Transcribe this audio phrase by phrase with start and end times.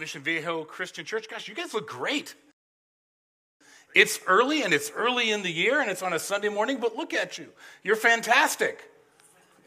[0.00, 1.28] Mission Viejo Christian Church.
[1.28, 2.34] Gosh, you guys look great.
[3.94, 6.96] It's early and it's early in the year and it's on a Sunday morning, but
[6.96, 7.48] look at you.
[7.82, 8.90] You're fantastic.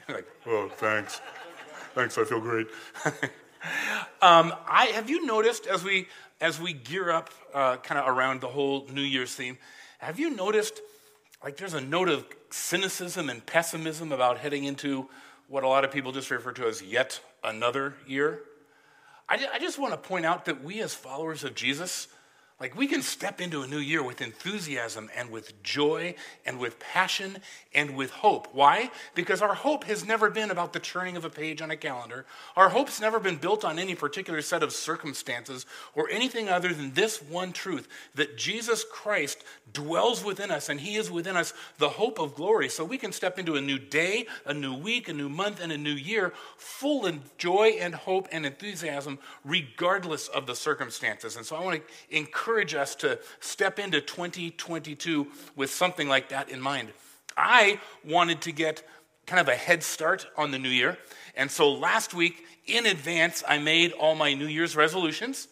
[0.08, 1.22] You're like, oh, thanks.
[1.94, 2.66] Thanks, I feel great.
[4.24, 6.08] um, I, have you noticed as we,
[6.42, 9.60] as we gear up uh, kind of around the whole New Year's theme,
[10.00, 10.82] have you noticed
[11.44, 15.10] like there's a note of cynicism and pessimism about heading into
[15.48, 18.42] what a lot of people just refer to as yet another year?
[19.30, 22.08] I, just want to point out that we, as followers of Jesus,
[22.64, 26.80] like we can step into a new year with enthusiasm and with joy and with
[26.80, 27.40] passion
[27.76, 28.48] and with hope.
[28.54, 28.90] Why?
[29.16, 32.26] Because our hope has never been about the turning of a page on a calendar.
[32.56, 36.94] Our hope's never been built on any particular set of circumstances or anything other than
[36.94, 41.90] this one truth that Jesus Christ dwells within us and he is within us the
[41.90, 42.70] hope of glory.
[42.70, 45.74] So we can step into a new day, a new week, a new month, and
[45.74, 51.36] a new year full of joy and hope and enthusiasm regardless of the circumstances.
[51.36, 56.30] And so I want to encourage encourage us to step into 2022 with something like
[56.30, 56.88] that in mind.
[57.36, 58.88] I wanted to get
[59.26, 61.00] kind of a head start on the new year.
[61.36, 65.48] And so last week, in advance, I made all my New Year's resolutions.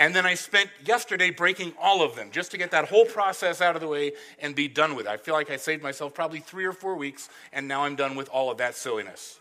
[0.00, 3.60] And then I spent yesterday breaking all of them just to get that whole process
[3.60, 4.10] out of the way
[4.40, 5.10] and be done with it.
[5.10, 8.16] I feel like I saved myself probably three or four weeks, and now I'm done
[8.16, 9.38] with all of that silliness.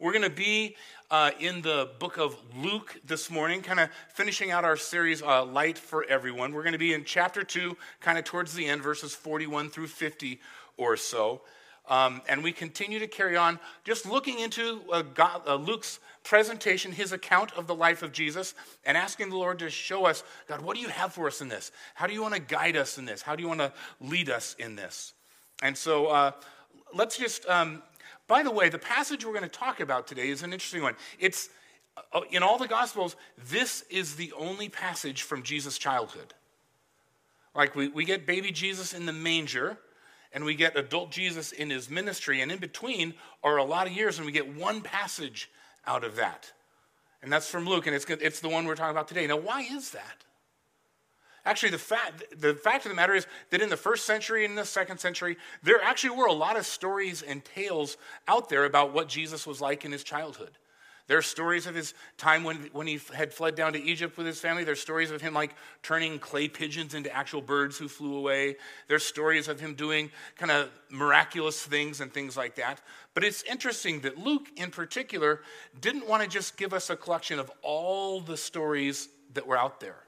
[0.00, 0.76] We're going to be
[1.10, 5.44] uh, in the book of Luke this morning, kind of finishing out our series, uh,
[5.44, 6.52] Light for Everyone.
[6.52, 9.88] We're going to be in chapter 2, kind of towards the end, verses 41 through
[9.88, 10.40] 50
[10.76, 11.42] or so.
[11.88, 16.92] Um, and we continue to carry on just looking into uh, God, uh, Luke's presentation,
[16.92, 18.54] his account of the life of Jesus,
[18.86, 21.48] and asking the Lord to show us, God, what do you have for us in
[21.48, 21.72] this?
[21.94, 23.20] How do you want to guide us in this?
[23.20, 25.12] How do you want to lead us in this?
[25.62, 26.32] And so uh,
[26.94, 27.82] let's just um,
[28.26, 30.96] by the way, the passage we're going to talk about today is an interesting one.
[31.18, 31.48] It's
[32.12, 33.16] uh, in all the Gospels,
[33.50, 36.34] this is the only passage from Jesus' childhood.
[37.54, 39.78] Like we, we get baby Jesus in the manger,
[40.32, 43.14] and we get adult Jesus in his ministry, and in between
[43.44, 45.50] are a lot of years, and we get one passage
[45.86, 46.52] out of that.
[47.22, 49.26] And that's from Luke, and it's, it's the one we're talking about today.
[49.26, 50.24] Now, why is that?
[51.46, 54.52] Actually, the fact, the fact of the matter is that in the first century and
[54.52, 57.96] in the second century, there actually were a lot of stories and tales
[58.26, 60.56] out there about what Jesus was like in his childhood.
[61.06, 64.26] There are stories of his time when, when he had fled down to Egypt with
[64.26, 64.64] his family.
[64.64, 68.56] There are stories of him like turning clay pigeons into actual birds who flew away.
[68.88, 72.80] There are stories of him doing kind of miraculous things and things like that.
[73.12, 75.42] But it's interesting that Luke, in particular,
[75.78, 79.80] didn't want to just give us a collection of all the stories that were out
[79.80, 80.04] there.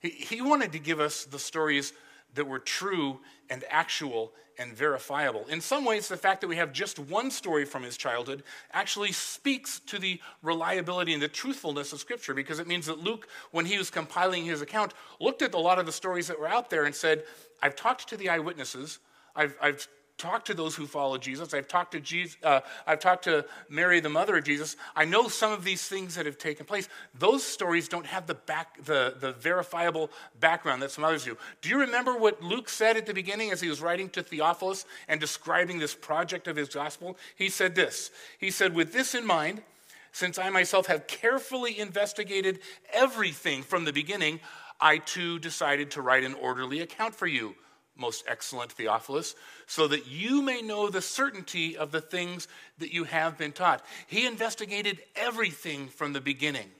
[0.00, 1.92] He wanted to give us the stories
[2.34, 3.20] that were true
[3.50, 5.46] and actual and verifiable.
[5.48, 8.42] In some ways, the fact that we have just one story from his childhood
[8.72, 13.28] actually speaks to the reliability and the truthfulness of Scripture because it means that Luke,
[13.52, 16.48] when he was compiling his account, looked at a lot of the stories that were
[16.48, 17.22] out there and said,
[17.62, 18.98] I've talked to the eyewitnesses,
[19.36, 19.86] I've, I've
[20.18, 21.54] talked to those who follow Jesus.
[21.54, 22.36] I've talked to Jesus.
[22.42, 24.76] Uh, I've talked to Mary, the mother of Jesus.
[24.94, 26.88] I know some of these things that have taken place.
[27.18, 31.38] Those stories don't have the back, the, the verifiable background that some others do.
[31.62, 34.84] Do you remember what Luke said at the beginning as he was writing to Theophilus
[35.06, 37.16] and describing this project of his gospel?
[37.36, 38.10] He said this.
[38.38, 39.62] He said, "With this in mind."
[40.10, 42.60] Since I myself have carefully investigated
[42.92, 44.40] everything from the beginning,
[44.80, 47.54] I too decided to write an orderly account for you
[47.98, 49.34] most excellent Theophilus,
[49.66, 53.84] so that you may know the certainty of the things that you have been taught.
[54.06, 56.70] He investigated everything from the beginning,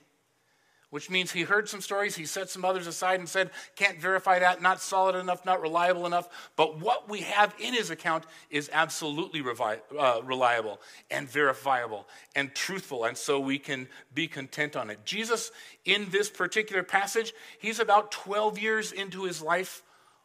[0.90, 4.38] which means he heard some stories, he set some others aside and said, can't verify
[4.38, 6.28] that, not solid enough, not reliable enough.
[6.56, 12.54] But what we have in his account is absolutely revi- uh, reliable and verifiable and
[12.54, 15.04] truthful, and so we can be content on it.
[15.04, 15.50] Jesus,
[15.84, 19.82] in this particular passage, he's about 12 years into his life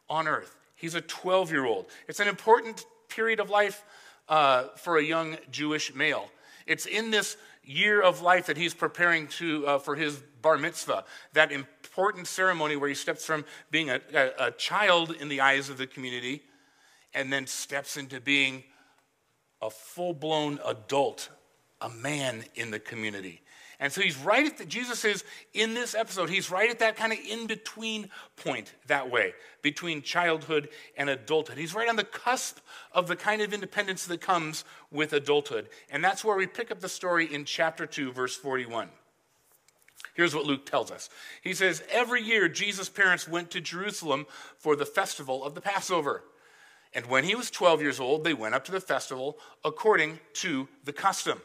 [0.08, 0.56] on earth.
[0.76, 1.86] He's a 12 year old.
[2.08, 3.84] It's an important period of life
[4.28, 6.30] uh, for a young Jewish male.
[6.66, 11.04] It's in this year of life that he's preparing to, uh, for his bar mitzvah,
[11.32, 15.70] that important ceremony where he steps from being a, a, a child in the eyes
[15.70, 16.42] of the community
[17.14, 18.64] and then steps into being
[19.62, 21.30] a full blown adult,
[21.80, 23.40] a man in the community.
[23.84, 26.96] And so he's right at the, Jesus is in this episode, he's right at that
[26.96, 31.58] kind of in between point that way, between childhood and adulthood.
[31.58, 32.60] He's right on the cusp
[32.92, 35.68] of the kind of independence that comes with adulthood.
[35.90, 38.88] And that's where we pick up the story in chapter 2, verse 41.
[40.14, 41.10] Here's what Luke tells us.
[41.42, 44.24] He says, Every year, Jesus' parents went to Jerusalem
[44.56, 46.24] for the festival of the Passover.
[46.94, 50.68] And when he was 12 years old, they went up to the festival according to
[50.84, 51.42] the custom.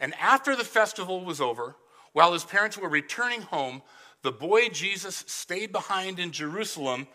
[0.00, 1.76] And after the festival was over,
[2.14, 3.82] While his parents were returning home,
[4.22, 7.08] the boy Jesus stayed behind in Jerusalem,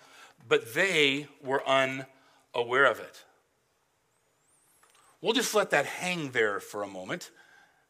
[0.48, 3.24] but they were unaware of it.
[5.22, 7.32] We'll just let that hang there for a moment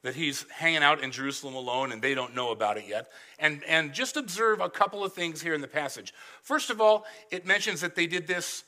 [0.03, 3.07] that he's hanging out in Jerusalem alone and they don't know about it yet.
[3.39, 6.13] And, and just observe a couple of things here in the passage.
[6.44, 8.63] First of all, it mentions that they did this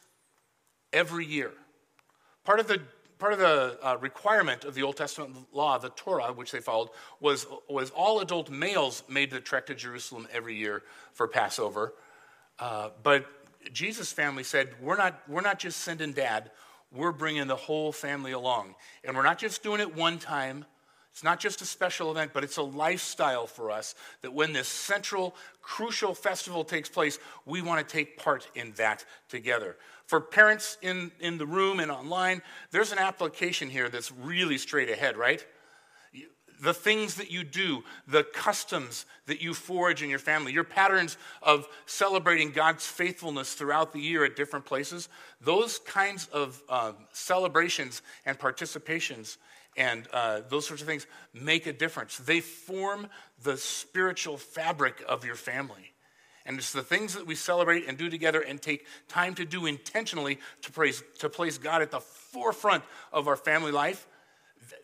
[0.91, 1.51] every year.
[2.43, 2.81] Part of the
[3.21, 6.89] part of the uh, requirement of the Old Testament law, the Torah, which they followed,
[7.19, 10.81] was, was all adult males made the trek to Jerusalem every year
[11.13, 11.93] for Passover.
[12.57, 13.27] Uh, but
[13.71, 16.49] Jesus' family said, we're not, we're not just sending dad,
[16.91, 18.73] we're bringing the whole family along.
[19.03, 20.65] And we're not just doing it one time,
[21.11, 24.67] it's not just a special event, but it's a lifestyle for us that when this
[24.67, 29.75] central, crucial festival takes place, we want to take part in that together.
[30.11, 32.41] For parents in, in the room and online,
[32.71, 35.47] there's an application here that's really straight ahead, right?
[36.61, 41.15] The things that you do, the customs that you forge in your family, your patterns
[41.41, 45.07] of celebrating God's faithfulness throughout the year at different places,
[45.39, 49.37] those kinds of uh, celebrations and participations
[49.77, 52.17] and uh, those sorts of things make a difference.
[52.17, 53.07] They form
[53.43, 55.90] the spiritual fabric of your family.
[56.45, 59.65] And it's the things that we celebrate and do together and take time to do
[59.65, 62.83] intentionally to, praise, to place God at the forefront
[63.13, 64.07] of our family life.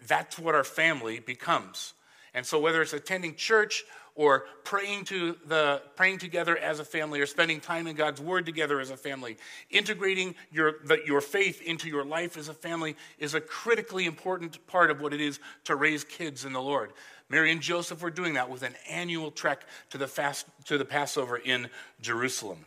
[0.07, 1.93] That's what our family becomes.
[2.33, 3.83] And so, whether it's attending church
[4.17, 8.45] or praying to the praying together as a family or spending time in God's word
[8.45, 9.37] together as a family
[9.69, 14.65] integrating your the, your faith into your life as a family is a critically important
[14.67, 16.91] part of what it is to raise kids in the Lord
[17.29, 20.85] Mary and Joseph were doing that with an annual trek to the fast to the
[20.85, 21.69] Passover in
[22.01, 22.65] Jerusalem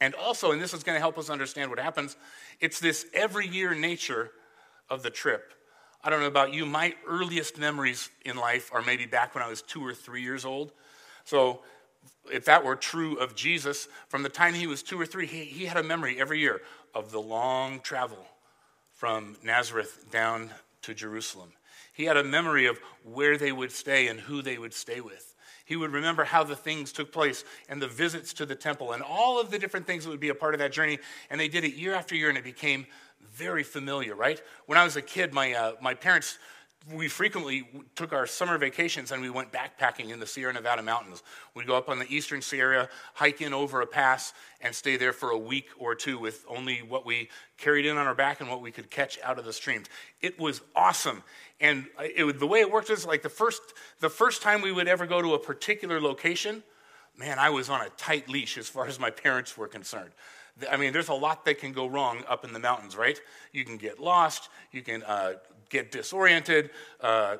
[0.00, 2.16] and also and this is going to help us understand what happens
[2.60, 4.30] it's this every year nature
[4.90, 5.54] of the trip
[6.06, 9.48] I don't know about you, my earliest memories in life are maybe back when I
[9.48, 10.70] was two or three years old.
[11.24, 11.62] So,
[12.30, 15.44] if that were true of Jesus, from the time he was two or three, he,
[15.44, 16.60] he had a memory every year
[16.94, 18.18] of the long travel
[18.92, 20.50] from Nazareth down
[20.82, 21.52] to Jerusalem.
[21.94, 25.34] He had a memory of where they would stay and who they would stay with.
[25.64, 29.02] He would remember how the things took place and the visits to the temple and
[29.02, 30.98] all of the different things that would be a part of that journey.
[31.30, 32.86] And they did it year after year, and it became
[33.32, 34.42] very familiar, right?
[34.66, 36.38] When I was a kid, my, uh, my parents,
[36.92, 41.22] we frequently took our summer vacations and we went backpacking in the Sierra Nevada mountains.
[41.54, 45.12] We'd go up on the eastern Sierra, hike in over a pass, and stay there
[45.12, 48.50] for a week or two with only what we carried in on our back and
[48.50, 49.86] what we could catch out of the streams.
[50.20, 51.22] It was awesome.
[51.60, 53.62] And it, the way it worked is like the first,
[54.00, 56.62] the first time we would ever go to a particular location,
[57.16, 60.10] man, I was on a tight leash as far as my parents were concerned.
[60.70, 63.20] I mean, there's a lot that can go wrong up in the mountains, right?
[63.52, 65.34] You can get lost, you can uh,
[65.74, 66.70] get disoriented.
[67.00, 67.36] Uh,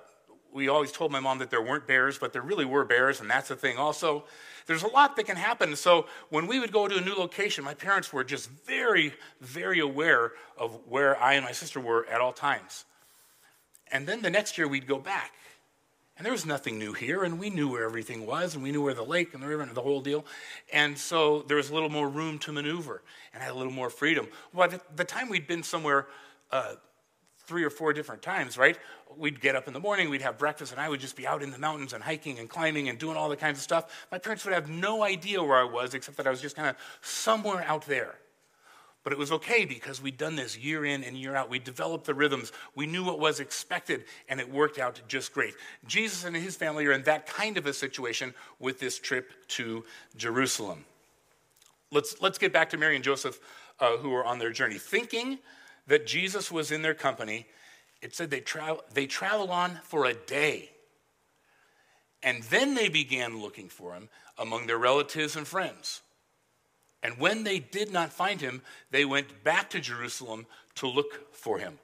[0.52, 3.30] we always told my mom that there weren't bears, but there really were bears, and
[3.30, 4.24] that's the thing also.
[4.66, 5.76] There's a lot that can happen.
[5.76, 9.80] So when we would go to a new location, my parents were just very, very
[9.80, 12.84] aware of where I and my sister were at all times.
[13.90, 15.32] And then the next year we'd go back.
[16.16, 18.82] And there was nothing new here, and we knew where everything was, and we knew
[18.82, 20.24] where the lake and the river and the whole deal.
[20.72, 23.90] And so there was a little more room to maneuver, and had a little more
[23.90, 24.28] freedom.
[24.52, 26.06] By the time we'd been somewhere
[26.52, 26.74] uh,
[27.46, 28.78] three or four different times, right?
[29.16, 31.42] We'd get up in the morning, we'd have breakfast, and I would just be out
[31.42, 34.06] in the mountains and hiking and climbing and doing all the kinds of stuff.
[34.10, 36.68] My parents would have no idea where I was, except that I was just kind
[36.68, 38.16] of somewhere out there.
[39.04, 41.50] But it was okay because we'd done this year in and year out.
[41.50, 42.52] We developed the rhythms.
[42.74, 45.54] We knew what was expected, and it worked out just great.
[45.86, 49.84] Jesus and his family are in that kind of a situation with this trip to
[50.16, 50.86] Jerusalem.
[51.90, 53.38] Let's, let's get back to Mary and Joseph,
[53.78, 54.78] uh, who are on their journey.
[54.78, 55.38] Thinking
[55.86, 57.46] that Jesus was in their company,
[58.00, 60.70] it said they, tra- they traveled on for a day.
[62.22, 66.00] And then they began looking for him among their relatives and friends.
[67.02, 71.58] And when they did not find him, they went back to Jerusalem to look for
[71.58, 71.78] him.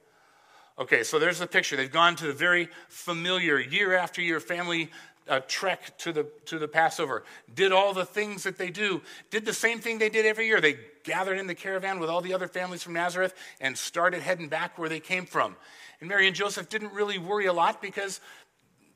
[0.79, 1.75] Okay, so there's the picture.
[1.75, 4.89] They've gone to the very familiar year after year family
[5.27, 7.23] uh, trek to the, to the Passover,
[7.53, 10.61] did all the things that they do, did the same thing they did every year.
[10.61, 14.49] They gathered in the caravan with all the other families from Nazareth and started heading
[14.49, 15.55] back where they came from.
[15.99, 18.19] And Mary and Joseph didn't really worry a lot because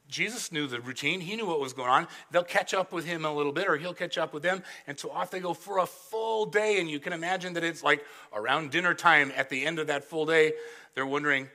[0.08, 1.20] Jesus knew the routine.
[1.20, 2.08] He knew what was going on.
[2.32, 4.64] They'll catch up with him a little bit, or he'll catch up with them.
[4.88, 6.80] And so off they go for a full day.
[6.80, 8.04] And you can imagine that it's like
[8.34, 10.54] around dinner time at the end of that full day,
[10.94, 11.50] they're wondering,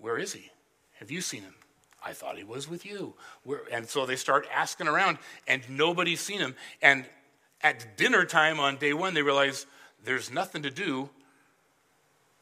[0.00, 0.50] Where is he?
[0.98, 1.54] Have you seen him?
[2.02, 3.14] I thought he was with you.
[3.44, 3.62] Where?
[3.70, 6.54] And so they start asking around, and nobody's seen him.
[6.80, 7.04] And
[7.62, 9.66] at dinner time on day one, they realize
[10.04, 11.10] there's nothing to do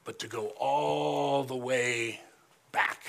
[0.04, 2.20] but to go all the way
[2.72, 3.00] back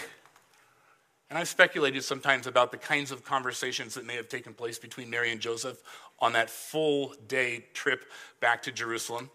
[1.29, 5.09] and I've speculated sometimes about the kinds of conversations that may have taken place between
[5.09, 5.81] Mary and Joseph
[6.19, 8.05] on that full day trip
[8.39, 9.29] back to Jerusalem.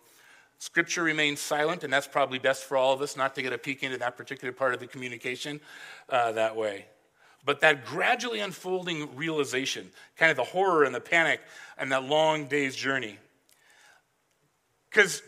[0.58, 3.58] Scripture remains silent, and that's probably best for all of us not to get a
[3.58, 5.60] peek into that particular part of the communication
[6.08, 6.86] uh, that way.
[7.44, 11.40] But that gradually unfolding realization, kind of the horror and the panic
[11.76, 13.18] and that long day's journey.
[14.90, 15.22] Because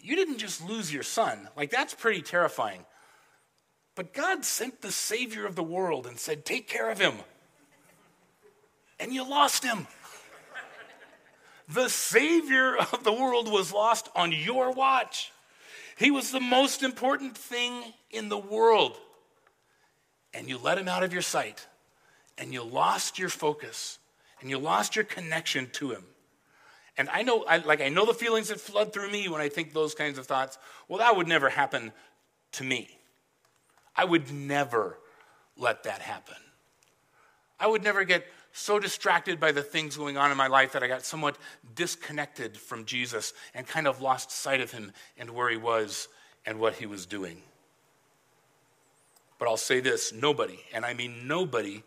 [0.00, 1.48] you didn't just lose your son.
[1.56, 2.84] Like, that's pretty terrifying.
[3.94, 7.14] But God sent the Savior of the world and said, Take care of him.
[8.98, 9.86] And you lost him.
[11.68, 15.32] The Savior of the world was lost on your watch.
[15.96, 18.98] He was the most important thing in the world.
[20.34, 21.66] And you let him out of your sight.
[22.36, 23.98] And you lost your focus.
[24.40, 26.04] And you lost your connection to him.
[26.96, 29.48] And I know, I, like, I know the feelings that flood through me when I
[29.48, 30.58] think those kinds of thoughts.
[30.88, 31.92] Well, that would never happen
[32.52, 32.98] to me.
[33.96, 34.98] I would never
[35.56, 36.36] let that happen.
[37.58, 40.82] I would never get so distracted by the things going on in my life that
[40.82, 41.36] I got somewhat
[41.74, 46.08] disconnected from Jesus and kind of lost sight of him and where he was
[46.46, 47.42] and what he was doing.
[49.38, 51.82] But I'll say this nobody, and I mean nobody,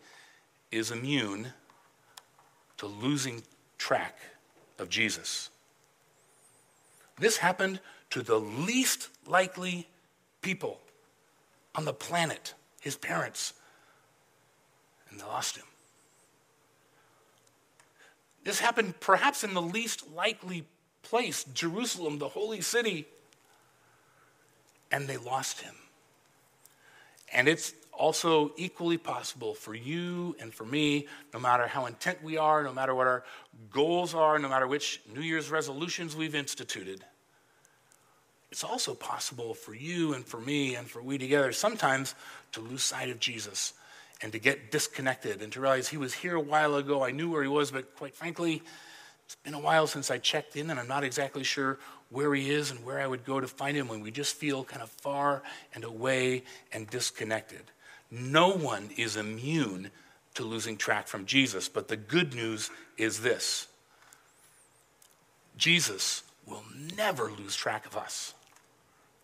[0.72, 1.54] is immune
[2.78, 3.44] to losing
[3.78, 4.20] track
[4.80, 5.50] of Jesus.
[7.20, 7.80] This happened
[8.12, 9.88] to the least likely
[10.42, 10.80] people
[11.76, 13.54] on the planet, his parents,
[15.10, 15.66] and they lost him.
[18.44, 20.66] This happened perhaps in the least likely
[21.04, 23.08] place, Jerusalem, the holy city,
[24.92, 25.76] and they lost him.
[27.34, 32.38] And it's also equally possible for you and for me, no matter how intent we
[32.38, 33.24] are, no matter what our
[33.72, 37.04] goals are, no matter which New Year's resolutions we've instituted
[38.52, 42.16] it's also possible for you and for me and for we together sometimes
[42.54, 43.74] to lose sight of Jesus
[44.22, 47.04] and to get disconnected and to realize he was here a while ago.
[47.04, 48.64] I knew where he was, but quite frankly,
[49.28, 51.78] it's been a while since I checked in and I'm not exactly sure
[52.10, 54.64] where he is and where I would go to find him when we just feel
[54.64, 55.44] kind of far
[55.76, 57.64] and away and disconnected.
[58.10, 59.92] No one is immune
[60.36, 63.68] to losing track from Jesus, but the good news is this
[65.58, 66.64] Jesus will
[66.96, 68.34] never lose track of us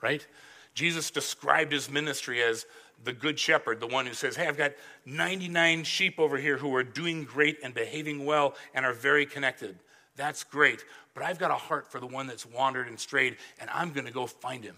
[0.04, 0.28] right?
[0.76, 2.68] Jesus described his ministry as
[3.04, 4.74] the good shepherd, the one who says, Hey, I've got
[5.06, 9.80] 99 sheep over here who are doing great and behaving well and are very connected.
[10.16, 10.84] That's great.
[11.14, 14.06] But I've got a heart for the one that's wandered and strayed, and I'm going
[14.06, 14.76] to go find him.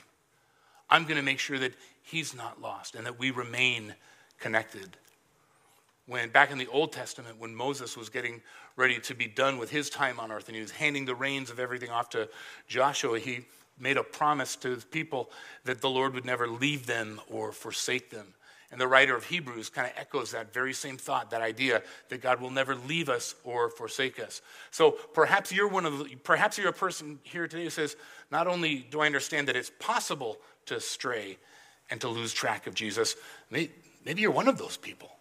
[0.90, 1.74] I'm going to make sure that
[2.04, 3.96] he's not lost and that we remain
[4.40, 4.98] connected.
[6.08, 8.42] When back in the Old Testament, when Moses was getting
[8.76, 11.50] ready to be done with his time on earth and he was handing the reins
[11.50, 12.30] of everything off to
[12.68, 13.46] Joshua, he
[13.80, 15.32] made a promise to his people
[15.64, 18.36] that the Lord would never leave them or forsake them.
[18.76, 22.22] And the writer of Hebrews kind of echoes that very same thought, that idea that
[22.22, 24.42] God will never leave us or forsake us.
[24.70, 27.96] So perhaps you're one of the, perhaps you're a person here today who says,
[28.32, 31.38] not only do I understand that it's possible to stray
[31.90, 33.16] and to lose track of Jesus,
[33.50, 33.72] maybe
[34.18, 35.15] you're one of those people.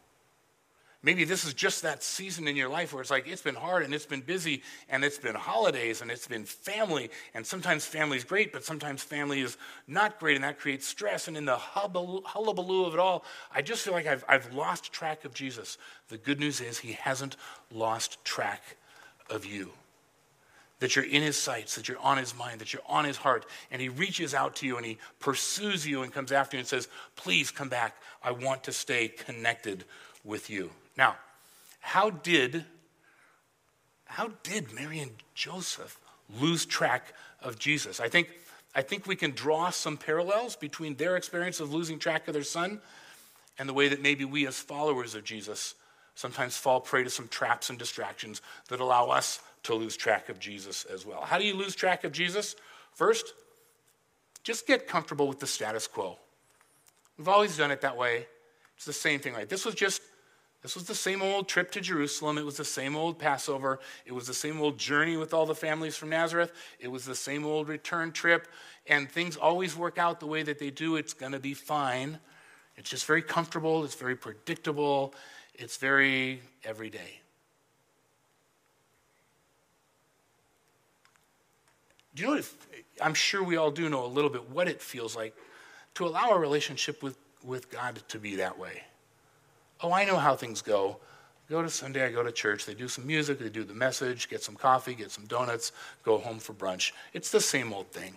[1.05, 3.85] Maybe this is just that season in your life where it's like it's been hard
[3.85, 7.11] and it's been busy and it's been holidays and it's been family.
[7.35, 11.29] And sometimes family is great, but sometimes family is not great and that creates stress.
[11.29, 15.27] And in the hullabaloo of it all, I just feel like I've, I've lost track
[15.27, 15.77] of Jesus.
[16.09, 17.37] The good news is he hasn't
[17.71, 18.63] lost track
[19.29, 19.73] of you.
[20.79, 23.45] That you're in his sights, that you're on his mind, that you're on his heart,
[23.71, 26.67] and he reaches out to you and he pursues you and comes after you and
[26.67, 27.95] says, Please come back.
[28.23, 29.85] I want to stay connected
[30.25, 30.71] with you.
[30.97, 31.17] Now,
[31.81, 32.65] how did
[34.07, 35.99] how did Mary and Joseph
[36.41, 38.01] lose track of Jesus?
[38.01, 38.29] I think
[38.75, 42.43] I think we can draw some parallels between their experience of losing track of their
[42.43, 42.81] son
[43.59, 45.75] and the way that maybe we as followers of Jesus
[46.17, 50.39] sometimes fall prey to some traps and distractions that allow us to lose track of
[50.39, 51.23] Jesus as well.
[51.23, 52.55] How do you lose track of Jesus?
[52.93, 53.35] First,
[54.43, 56.19] just get comfortable with the status quo.
[57.19, 58.27] We've always done it that way.
[58.77, 59.49] It's the same thing, right?
[59.49, 60.03] This was just
[60.65, 62.39] this was the same old trip to Jerusalem.
[62.39, 63.81] It was the same old Passover.
[64.07, 66.53] It was the same old journey with all the families from Nazareth.
[66.81, 68.49] It was the same old return trip.
[68.87, 70.97] And things always work out the way that they do.
[70.97, 72.19] It's going to be fine.
[72.79, 73.85] It's just very comfortable.
[73.85, 75.13] It's very predictable.
[75.55, 77.21] It's very everyday.
[82.15, 82.51] Do you know what?
[83.03, 85.37] I'm sure we all do know a little bit what it feels like
[85.97, 88.81] to allow a relationship with, with God to be that way.
[89.85, 90.97] Oh, I know how things go.
[91.51, 94.31] Go to Sunday, I go to church, they do some music, they do the message,
[94.31, 95.73] get some coffee, get some donuts,
[96.03, 96.93] go home for brunch.
[97.13, 98.15] It's the same old thing.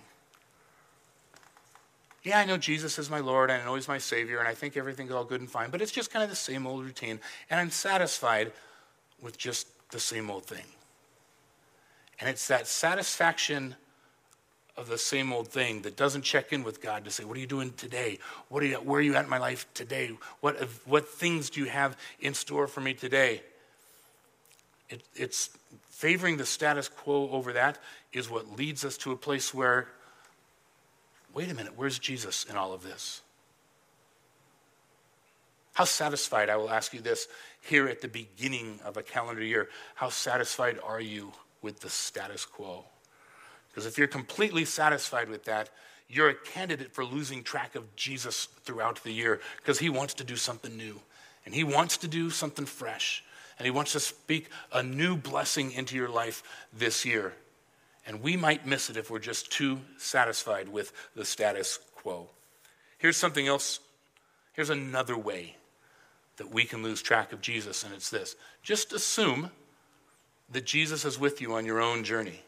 [2.24, 4.54] Yeah, I know Jesus is my Lord, and I know He's my Savior, and I
[4.54, 7.20] think everything's all good and fine, but it's just kind of the same old routine,
[7.50, 8.54] and I'm satisfied
[9.22, 10.66] with just the same old thing.
[12.22, 13.76] And it's that satisfaction
[14.78, 17.40] of the same old thing that doesn't check in with God to say, What are
[17.40, 18.20] you doing today?
[18.50, 20.12] What are you, where are you at in my life today?
[20.42, 23.42] What, what things do you have in store for me today?
[24.90, 25.50] It, it's
[25.90, 27.80] favoring the status quo over that
[28.14, 29.88] is what leads us to a place where,
[31.34, 33.22] wait a minute, where's Jesus in all of this?
[35.74, 37.28] How satisfied, I will ask you this
[37.62, 41.32] here at the beginning of a calendar year, how satisfied are you
[41.62, 42.86] with the status quo?
[43.78, 45.70] Because if you're completely satisfied with that,
[46.10, 50.24] you're a candidate for losing track of Jesus throughout the year because he wants to
[50.24, 51.00] do something new
[51.46, 53.24] and he wants to do something fresh
[53.60, 56.42] and he wants to speak a new blessing into your life
[56.74, 57.36] this year.
[58.08, 62.30] And we might miss it if we're just too satisfied with the status quo.
[62.98, 63.80] Here's something else.
[64.54, 65.56] Here's another way
[66.38, 69.52] that we can lose track of Jesus, and it's this just assume
[70.50, 72.42] that Jesus is with you on your own journey.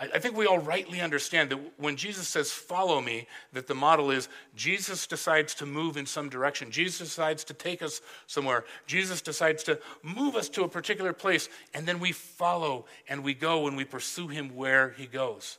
[0.00, 4.12] I think we all rightly understand that when Jesus says, Follow me, that the model
[4.12, 6.70] is Jesus decides to move in some direction.
[6.70, 8.64] Jesus decides to take us somewhere.
[8.86, 13.34] Jesus decides to move us to a particular place, and then we follow and we
[13.34, 15.58] go and we pursue him where he goes.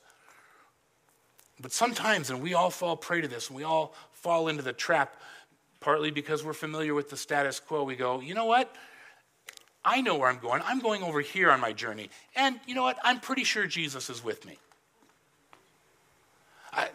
[1.60, 4.72] But sometimes, and we all fall prey to this, and we all fall into the
[4.72, 5.18] trap,
[5.82, 8.74] partly because we're familiar with the status quo, we go, You know what?
[9.84, 10.62] I know where I'm going.
[10.66, 12.10] I'm going over here on my journey.
[12.36, 12.98] And you know what?
[13.04, 14.58] I'm pretty sure Jesus is with me.
[16.74, 16.90] I,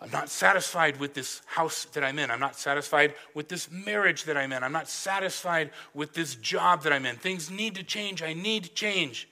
[0.00, 2.30] I'm not satisfied with this house that I'm in.
[2.30, 4.64] I'm not satisfied with this marriage that I'm in.
[4.64, 7.16] I'm not satisfied with this job that I'm in.
[7.16, 8.22] Things need to change.
[8.22, 9.28] I need change.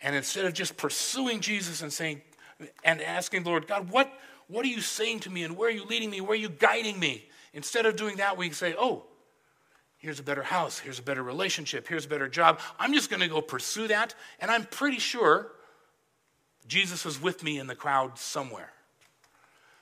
[0.00, 2.22] And instead of just pursuing Jesus and saying,
[2.84, 4.12] and asking the Lord, God, what,
[4.46, 6.20] what are you saying to me and where are you leading me?
[6.20, 7.28] Where are you guiding me?
[7.52, 9.04] Instead of doing that, we say, oh,
[9.98, 10.78] Here's a better house.
[10.78, 11.88] Here's a better relationship.
[11.88, 12.60] Here's a better job.
[12.78, 14.14] I'm just going to go pursue that.
[14.40, 15.50] And I'm pretty sure
[16.68, 18.70] Jesus is with me in the crowd somewhere.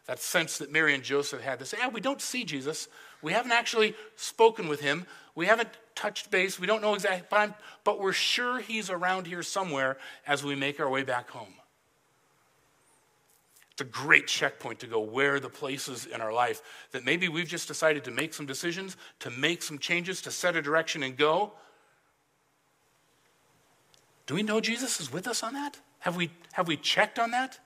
[0.07, 2.89] That sense that Mary and Joseph had to say, yeah, we don't see Jesus.
[3.23, 5.05] We haven't actually spoken with him.
[5.35, 6.59] We haven't touched base.
[6.59, 10.81] We don't know exactly, but, but we're sure he's around here somewhere as we make
[10.81, 11.55] our way back home.
[13.77, 16.63] It's a great checkpoint to go where the places in our life
[16.93, 20.57] that maybe we've just decided to make some decisions, to make some changes, to set
[20.57, 21.53] a direction and go.
[24.27, 25.79] Do we know Jesus is with us on that?
[25.99, 27.61] Have we, have we checked on that?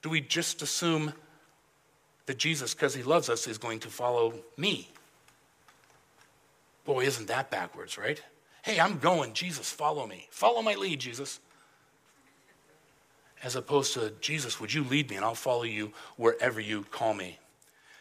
[0.00, 1.12] Do we just assume
[2.24, 4.88] that Jesus, because he loves us, is going to follow me?
[6.86, 8.22] Boy, isn't that backwards, right?
[8.62, 9.34] Hey, I'm going.
[9.34, 10.28] Jesus, follow me.
[10.30, 11.40] Follow my lead, Jesus
[13.42, 17.14] as opposed to, Jesus, would you lead me and I'll follow you wherever you call
[17.14, 17.38] me.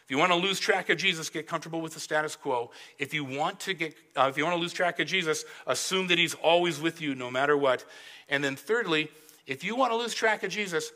[0.09, 2.71] If you want to lose track of Jesus, get comfortable with the status quo.
[2.97, 6.07] If you want to get, uh, if you want to lose track of Jesus, assume
[6.07, 7.85] that He's always with you, no matter what.
[8.27, 9.11] And then, thirdly,
[9.45, 10.91] if you want to lose track of Jesus,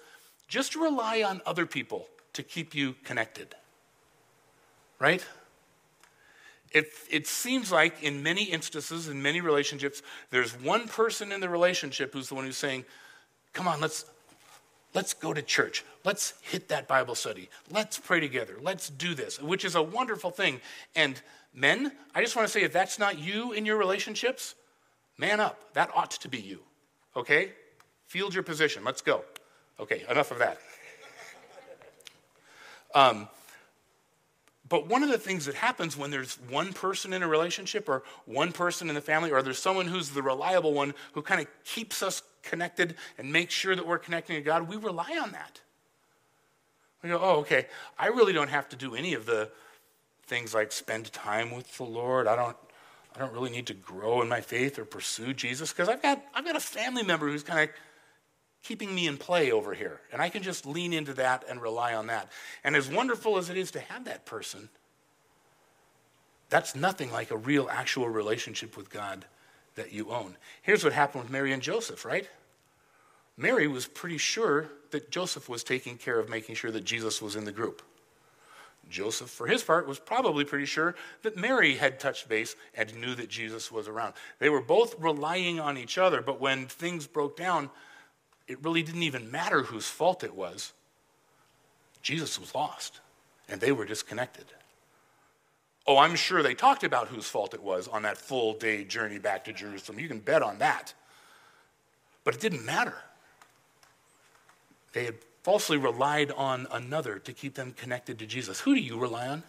[0.48, 3.54] just rely on other people to keep you connected.
[4.98, 5.24] Right?
[6.72, 10.02] It, it seems like in many instances, in many relationships,
[10.32, 12.84] there's one person in the relationship who's the one who's saying,
[13.54, 14.06] Come on, let's,
[14.94, 15.84] Let's go to church.
[16.04, 17.50] Let's hit that Bible study.
[17.72, 18.58] Let's pray together.
[18.62, 20.62] Let's do this, which is a wonderful thing.
[20.96, 21.20] And
[21.54, 24.56] men, I just want to say if that's not you in your relationships,
[25.18, 25.74] man up.
[25.74, 26.60] That ought to be you.
[27.16, 27.52] Okay?
[28.08, 28.84] Field your position.
[28.84, 29.24] Let's go.
[29.80, 30.60] Okay, enough of that.
[32.96, 33.28] Um,
[34.70, 38.04] but one of the things that happens when there's one person in a relationship or
[38.26, 41.48] one person in the family, or there's someone who's the reliable one who kind of
[41.64, 45.62] keeps us connected and make sure that we're connecting to God, we rely on that.
[47.02, 49.50] We go, oh, okay, I really don't have to do any of the
[50.26, 52.28] things like spend time with the Lord.
[52.28, 52.56] I don't,
[53.16, 56.24] I don't really need to grow in my faith or pursue Jesus because I've got,
[56.34, 57.76] I've got a family member who's kind of
[58.64, 60.00] keeping me in play over here.
[60.12, 62.30] And I can just lean into that and rely on that.
[62.64, 64.70] And as wonderful as it is to have that person,
[66.50, 69.26] that's nothing like a real, actual relationship with God
[69.76, 70.38] that you own.
[70.62, 72.30] Here's what happened with Mary and Joseph, right?
[73.38, 77.36] Mary was pretty sure that Joseph was taking care of making sure that Jesus was
[77.36, 77.82] in the group.
[78.90, 83.16] Joseph, for his part, was probably pretty sure that Mary had touched base and knew
[83.16, 84.14] that Jesus was around.
[84.40, 87.70] They were both relying on each other, but when things broke down,
[88.48, 90.74] it really didn't even matter whose fault it was.
[92.02, 93.00] Jesus was lost,
[93.48, 94.46] and they were disconnected.
[95.86, 99.20] Oh, I'm sure they talked about whose fault it was on that full day journey
[99.20, 100.00] back to Jerusalem.
[100.00, 100.94] You can bet on that.
[102.24, 102.96] But it didn't matter.
[104.94, 108.62] They had falsely relied on another to keep them connected to Jesus.
[108.62, 109.44] Who do you rely on?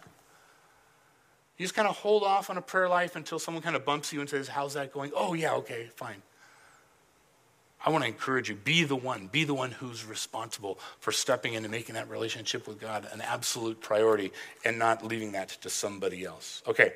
[1.57, 4.11] You just kind of hold off on a prayer life until someone kind of bumps
[4.11, 5.11] you and says, How's that going?
[5.15, 6.21] Oh, yeah, okay, fine.
[7.85, 11.53] I want to encourage you be the one, be the one who's responsible for stepping
[11.53, 14.31] in and making that relationship with God an absolute priority
[14.65, 16.63] and not leaving that to somebody else.
[16.67, 16.93] Okay,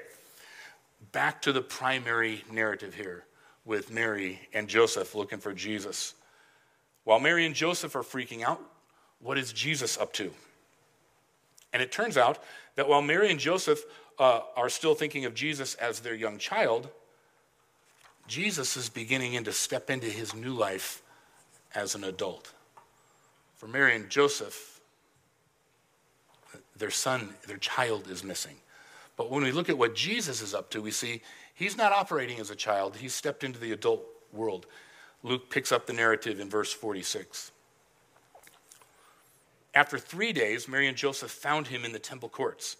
[1.12, 3.24] back to the primary narrative here
[3.66, 6.16] with Mary and Joseph looking for Jesus.
[7.04, 8.60] While Mary and Joseph are freaking out,
[9.20, 10.32] what is Jesus up to?
[11.72, 12.40] And it turns out
[12.76, 13.84] that while Mary and Joseph
[14.18, 16.90] uh, are still thinking of Jesus as their young child,
[18.30, 21.02] Jesus is beginning to step into his new life
[21.74, 22.54] as an adult.
[23.56, 24.80] For Mary and Joseph,
[26.78, 28.56] their son, their child is missing.
[29.18, 31.22] But when we look at what Jesus is up to, we see
[31.56, 34.68] he's not operating as a child, he's stepped into the adult world.
[35.24, 37.52] Luke picks up the narrative in verse 46.
[39.74, 42.78] After three days, Mary and Joseph found him in the temple courts,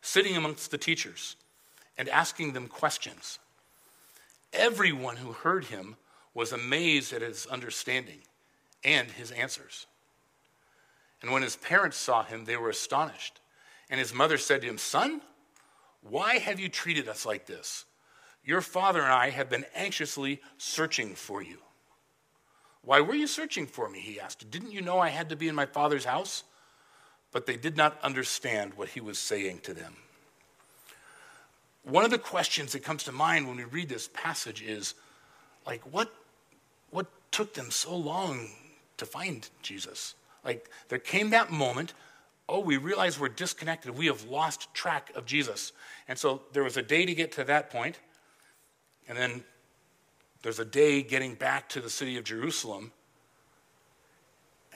[0.00, 1.34] sitting amongst the teachers
[1.98, 3.40] and asking them questions.
[4.52, 5.96] Everyone who heard him
[6.34, 8.20] was amazed at his understanding
[8.84, 9.86] and his answers.
[11.20, 13.40] And when his parents saw him, they were astonished.
[13.88, 15.20] And his mother said to him, Son,
[16.02, 17.84] why have you treated us like this?
[18.44, 21.58] Your father and I have been anxiously searching for you.
[22.82, 24.00] Why were you searching for me?
[24.00, 24.50] He asked.
[24.50, 26.42] Didn't you know I had to be in my father's house?
[27.30, 29.94] But they did not understand what he was saying to them.
[31.84, 34.94] One of the questions that comes to mind when we read this passage is
[35.66, 36.12] like, what,
[36.90, 38.48] what took them so long
[38.98, 40.14] to find Jesus?
[40.44, 41.94] Like, there came that moment,
[42.48, 43.96] oh, we realize we're disconnected.
[43.96, 45.72] We have lost track of Jesus.
[46.08, 47.98] And so there was a day to get to that point,
[49.08, 49.44] and then
[50.42, 52.92] there's a day getting back to the city of Jerusalem.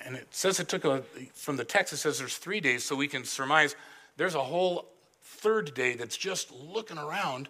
[0.04, 1.02] And it says it took a,
[1.34, 3.74] from the text, it says there's three days, so we can surmise
[4.16, 4.86] there's a whole
[5.26, 7.48] third day that's just looking around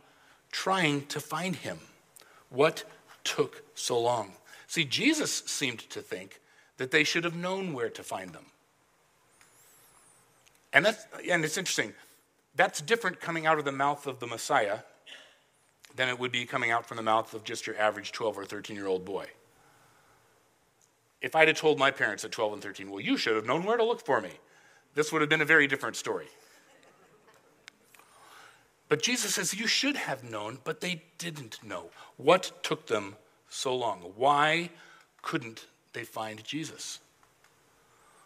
[0.50, 1.78] trying to find him.
[2.48, 2.84] What
[3.22, 4.32] took so long?
[4.66, 6.40] See, Jesus seemed to think
[6.78, 8.46] that they should have known where to find them.
[10.72, 11.92] And, that's, and it's interesting.
[12.54, 14.80] That's different coming out of the mouth of the Messiah
[15.94, 18.44] than it would be coming out from the mouth of just your average 12 or
[18.44, 19.26] 13 year old boy.
[21.22, 23.64] If I'd have told my parents at 12 and 13, well, you should have known
[23.64, 24.30] where to look for me,
[24.94, 26.28] this would have been a very different story.
[28.88, 31.90] But Jesus says, You should have known, but they didn't know.
[32.16, 33.16] What took them
[33.48, 34.00] so long?
[34.16, 34.70] Why
[35.22, 37.00] couldn't they find Jesus?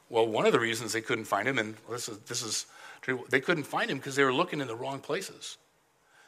[0.09, 2.67] Well, one of the reasons they couldn't find him, and this is, this is
[3.01, 5.57] true, they couldn't find him because they were looking in the wrong places.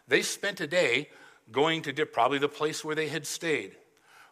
[0.07, 1.09] They spent a day
[1.51, 3.77] going to probably the place where they had stayed.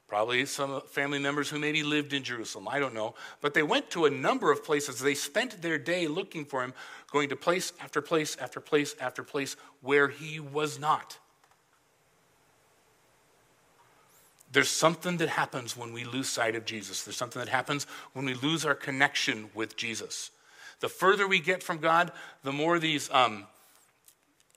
[0.07, 2.67] Probably some family members who maybe lived in Jerusalem.
[2.69, 3.15] I don't know.
[3.41, 4.99] But they went to a number of places.
[4.99, 6.75] They spent their day looking for him,
[7.11, 11.19] going to place after place after place after place where he was not.
[14.53, 17.05] There's something that happens when we lose sight of Jesus.
[17.05, 20.31] There's something that happens when we lose our connection with Jesus.
[20.81, 22.11] The further we get from God,
[22.43, 23.47] the more these um,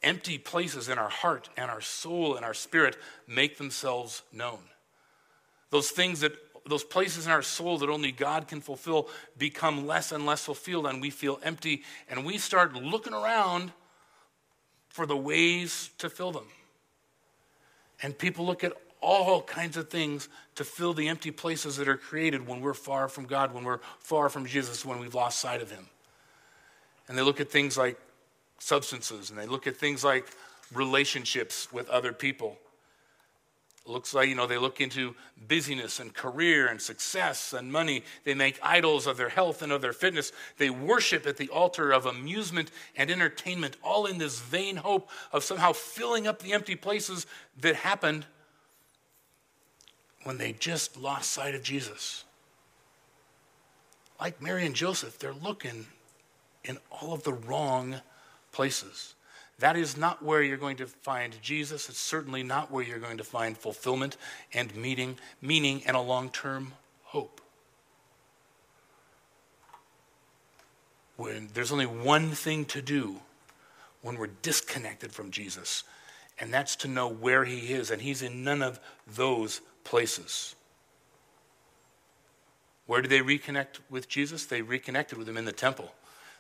[0.02, 4.60] empty places in our heart and our soul and our spirit make themselves known.
[5.70, 6.34] Those things that,
[6.66, 10.88] those places in our soul that only God can fulfill become less and less fulfilled,
[10.88, 13.72] and we feel empty, and we start looking around
[14.90, 16.48] for the ways to fill them.
[18.02, 21.98] And people look at all kinds of things to fill the empty places that are
[21.98, 25.62] created when we're far from God, when we're far from Jesus, when we've lost sight
[25.62, 25.88] of Him.
[27.08, 28.00] And they look at things like
[28.60, 30.26] substances and they look at things like
[30.74, 32.58] relationships with other people.
[33.86, 35.14] Looks like, you know, they look into
[35.48, 38.04] busyness and career and success and money.
[38.24, 40.32] They make idols of their health and of their fitness.
[40.58, 45.44] They worship at the altar of amusement and entertainment, all in this vain hope of
[45.44, 47.26] somehow filling up the empty places
[47.60, 48.26] that happened
[50.24, 52.24] when they just lost sight of Jesus.
[54.18, 55.88] Like Mary and Joseph, they're looking
[56.64, 57.98] in all of the wrong
[58.54, 59.16] places.
[59.60, 61.88] That is not where you're going to find Jesus.
[61.88, 64.18] It's certainly not where you're going to find fulfillment
[64.54, 67.40] and meaning, meaning and a long-term hope.
[71.16, 73.18] When there's only one thing to do
[74.02, 75.84] when we're disconnected from Jesus,
[76.40, 80.56] and that's to know where he is, and he's in none of those places.
[82.86, 84.46] Where did they reconnect with Jesus?
[84.46, 85.94] They reconnected with him in the temple.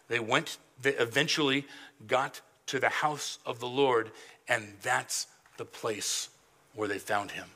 [0.09, 1.65] They went, they eventually
[2.07, 4.11] got to the house of the Lord,
[4.47, 6.29] and that's the place
[6.75, 7.47] where they found him.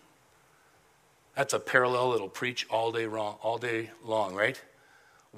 [1.36, 4.60] That's a parallel that'll preach all day long, all day long, right?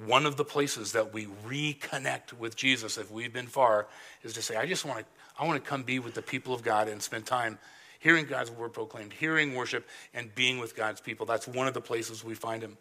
[0.06, 3.86] one of the places that we reconnect with Jesus if we've been far
[4.22, 5.04] is to say, I just want to,
[5.38, 7.58] I want to come be with the people of God and spend time
[7.98, 11.26] hearing God's word proclaimed, hearing worship, and being with God's people.
[11.26, 12.78] That's one of the places we find him.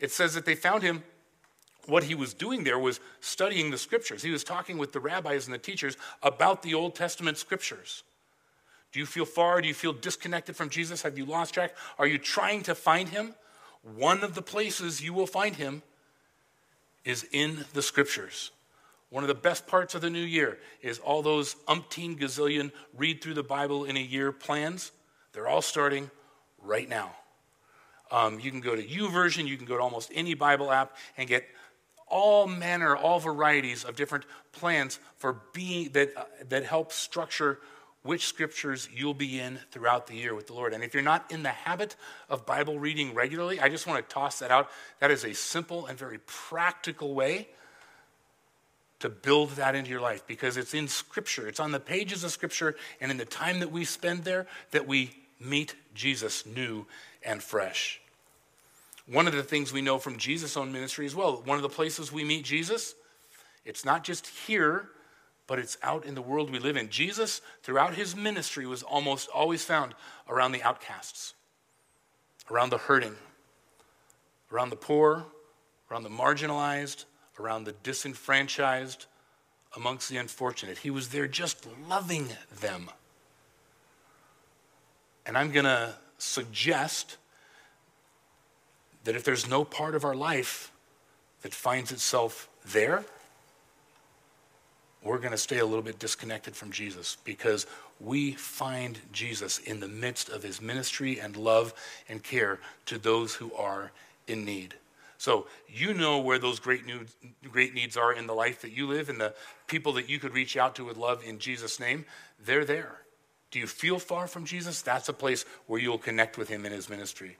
[0.00, 1.02] It says that they found him.
[1.86, 4.22] What he was doing there was studying the scriptures.
[4.22, 8.02] He was talking with the rabbis and the teachers about the Old Testament scriptures.
[8.92, 9.60] Do you feel far?
[9.60, 11.02] Do you feel disconnected from Jesus?
[11.02, 11.74] Have you lost track?
[11.98, 13.34] Are you trying to find him?
[13.96, 15.82] One of the places you will find him
[17.04, 18.50] is in the scriptures.
[19.10, 23.22] One of the best parts of the new year is all those umpteen gazillion read
[23.22, 24.92] through the Bible in a year plans.
[25.32, 26.10] They're all starting
[26.62, 27.12] right now.
[28.10, 31.28] Um, you can go to YouVersion, you can go to almost any Bible app and
[31.28, 31.46] get
[32.10, 37.58] all manner, all varieties of different plans for being that uh, that help structure
[38.02, 40.72] which scriptures you'll be in throughout the year with the Lord.
[40.72, 41.96] And if you're not in the habit
[42.30, 44.70] of Bible reading regularly, I just want to toss that out.
[45.00, 47.48] That is a simple and very practical way
[49.00, 51.46] to build that into your life because it's in Scripture.
[51.46, 54.86] It's on the pages of Scripture and in the time that we spend there that
[54.86, 56.86] we meet Jesus new
[57.22, 58.00] and fresh.
[59.10, 61.68] One of the things we know from Jesus' own ministry as well, one of the
[61.68, 62.94] places we meet Jesus,
[63.64, 64.90] it's not just here
[65.48, 66.90] but it's out in the world we live in.
[66.90, 69.94] Jesus, throughout his ministry, was almost always found
[70.28, 71.34] around the outcasts,
[72.50, 73.16] around the hurting,
[74.52, 75.24] around the poor,
[75.90, 77.06] around the marginalized,
[77.40, 79.06] around the disenfranchised,
[79.74, 80.78] amongst the unfortunate.
[80.78, 82.28] He was there just loving
[82.60, 82.90] them.
[85.24, 87.16] And I'm going to suggest
[89.04, 90.72] that if there's no part of our life
[91.42, 93.04] that finds itself there,
[95.02, 97.66] we're going to stay a little bit disconnected from Jesus because
[98.00, 101.72] we find Jesus in the midst of his ministry and love
[102.08, 103.92] and care to those who are
[104.26, 104.74] in need.
[105.16, 107.00] So you know where those great, new,
[107.50, 109.34] great needs are in the life that you live and the
[109.66, 112.04] people that you could reach out to with love in Jesus' name.
[112.44, 113.02] They're there.
[113.50, 114.82] Do you feel far from Jesus?
[114.82, 117.36] That's a place where you'll connect with him in his ministry.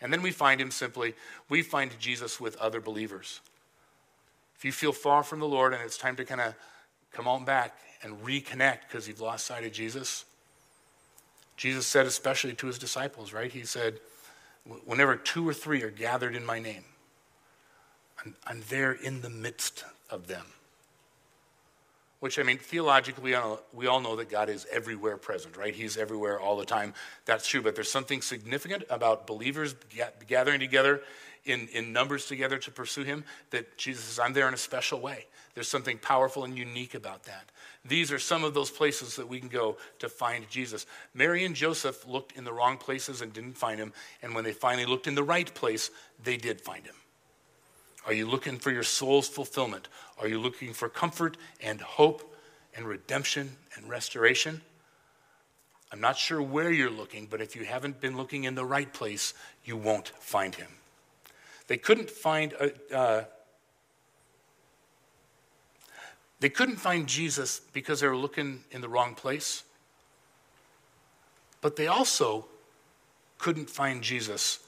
[0.00, 1.14] And then we find him simply,
[1.48, 3.40] we find Jesus with other believers.
[4.56, 6.54] If you feel far from the Lord and it's time to kind of
[7.12, 10.24] come on back and reconnect because you've lost sight of Jesus.
[11.56, 13.50] Jesus said, especially to his disciples, right?
[13.50, 13.98] He said,
[14.84, 16.84] Whenever two or three are gathered in my name,
[18.24, 20.44] I'm, I'm there in the midst of them.
[22.20, 25.74] Which, I mean, theologically, uh, we all, know that God is everywhere present, right?
[25.74, 26.94] He's everywhere all the time.
[27.26, 27.62] That's true.
[27.62, 29.76] But there's something significant about believers
[30.26, 31.02] gathering together
[31.44, 35.00] in, in numbers together to pursue Him that Jesus says, I'm there in a special
[35.00, 35.26] way.
[35.54, 37.50] There's something powerful and unique about that.
[37.84, 40.86] These are some of those places that we can go to find Jesus.
[41.14, 43.92] Mary and Joseph looked in the wrong places and didn't find him.
[44.22, 45.90] And when they finally looked in the right place,
[46.22, 46.94] they did find him.
[48.06, 49.88] Are you looking for your soul's fulfillment?
[50.20, 52.34] Are you looking for comfort and hope
[52.74, 54.62] and redemption and restoration?
[55.90, 58.92] I'm not sure where you're looking, but if you haven't been looking in the right
[58.92, 59.34] place,
[59.64, 60.68] you won't find him.
[61.66, 63.24] They couldn't find a, uh,
[66.40, 69.64] they couldn't find Jesus because they were looking in the wrong place.
[71.60, 72.46] But they also
[73.38, 74.60] couldn't find Jesus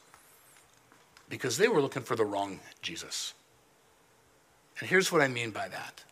[1.31, 3.33] because they were looking for the wrong Jesus.
[4.81, 6.05] And here's what I mean by that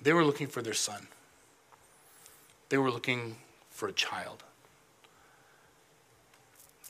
[0.00, 1.06] they were looking for their son,
[2.70, 3.36] they were looking
[3.70, 4.42] for a child.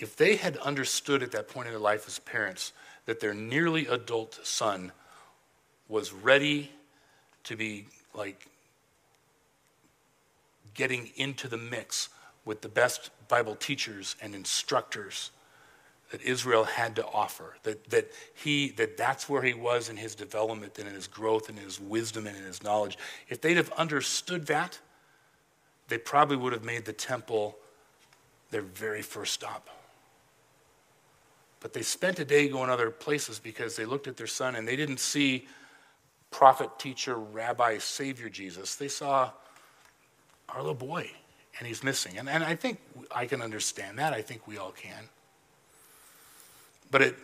[0.00, 2.72] If they had understood at that point in their life as parents
[3.06, 4.92] that their nearly adult son
[5.88, 6.70] was ready
[7.44, 8.46] to be like
[10.74, 12.10] getting into the mix
[12.44, 15.32] with the best Bible teachers and instructors
[16.10, 17.56] that Israel had to offer.
[17.64, 21.48] That, that he that that's where he was in his development and in his growth
[21.48, 22.96] and in his wisdom and in his knowledge.
[23.28, 24.78] If they'd have understood that,
[25.88, 27.56] they probably would have made the temple
[28.50, 29.68] their very first stop.
[31.60, 34.66] But they spent a day going other places because they looked at their son and
[34.66, 35.46] they didn't see
[36.30, 38.76] prophet, teacher, rabbi, savior Jesus.
[38.76, 39.30] They saw
[40.48, 41.10] our little boy
[41.58, 42.16] and he's missing.
[42.16, 42.78] And, and I think
[43.10, 44.12] I can understand that.
[44.12, 45.08] I think we all can.
[46.90, 47.16] But it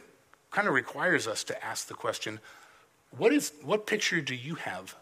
[0.50, 2.40] kind of requires us to ask the question
[3.16, 4.94] what, is, what picture do you have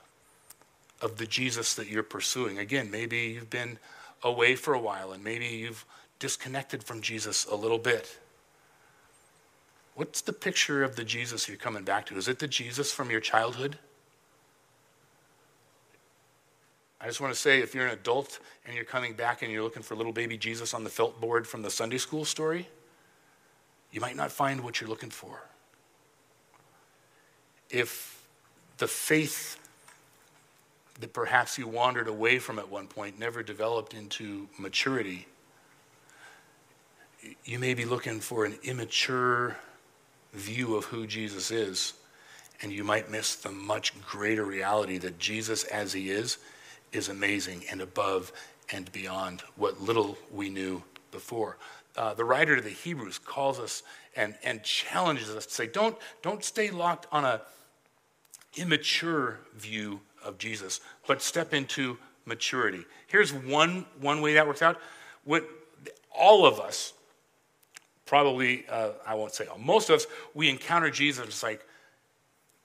[1.00, 2.58] of the Jesus that you're pursuing?
[2.58, 3.78] Again, maybe you've been
[4.22, 5.84] away for a while and maybe you've
[6.18, 8.18] disconnected from Jesus a little bit.
[9.94, 12.16] What's the picture of the Jesus you're coming back to?
[12.16, 13.78] Is it the Jesus from your childhood?
[17.00, 19.62] I just want to say if you're an adult and you're coming back and you're
[19.62, 22.68] looking for little baby Jesus on the felt board from the Sunday school story,
[23.92, 25.42] you might not find what you're looking for.
[27.72, 28.28] if
[28.78, 29.58] the faith
[31.00, 35.26] that perhaps you wandered away from at one point never developed into maturity,
[37.44, 39.56] you may be looking for an immature
[40.34, 41.94] view of who Jesus is,
[42.60, 46.38] and you might miss the much greater reality that Jesus, as he is,
[46.92, 48.32] is amazing and above
[48.70, 51.56] and beyond what little we knew before.
[51.96, 53.82] Uh, the writer of the Hebrews calls us
[54.16, 57.42] and, and challenges us to say, don't, don't stay locked on a
[58.56, 62.84] immature view of Jesus, but step into maturity.
[63.08, 64.78] Here's one, one way that works out.
[65.24, 65.48] What
[66.14, 66.92] all of us,
[68.06, 71.64] probably, uh, I won't say all, most of us, we encounter Jesus, it's like,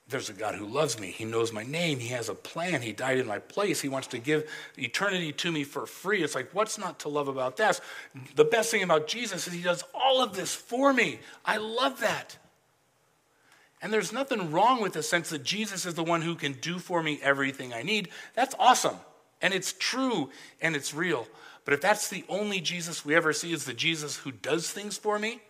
[0.09, 1.07] there's a God who loves me.
[1.07, 1.99] He knows my name.
[1.99, 2.81] He has a plan.
[2.81, 3.81] He died in my place.
[3.81, 6.23] He wants to give eternity to me for free.
[6.23, 7.81] It's like, what's not to love about this?
[8.35, 11.19] The best thing about Jesus is he does all of this for me.
[11.45, 12.37] I love that.
[13.81, 16.79] And there's nothing wrong with the sense that Jesus is the one who can do
[16.79, 18.07] for me everything I need.
[18.33, 18.95] That's awesome.
[19.41, 20.29] And it's true
[20.61, 21.27] and it's real.
[21.65, 24.97] But if that's the only Jesus we ever see is the Jesus who does things
[24.97, 25.41] for me,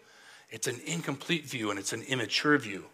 [0.50, 2.86] it's an incomplete view and it's an immature view.